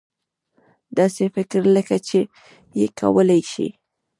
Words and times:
داسې 0.97 1.23
فکر 1.35 1.61
لکه 1.75 1.97
چې 2.07 2.19
ته 2.29 2.31
یې 2.79 2.87
کولای 2.99 3.41
شې. 3.51 3.67